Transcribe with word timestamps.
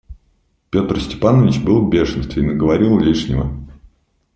Петр 0.71 0.99
Степанович 0.99 1.61
был 1.61 1.85
в 1.85 1.89
бешенстве 1.91 2.41
и 2.41 2.45
наговорил 2.47 2.97
лишнего. 2.97 3.51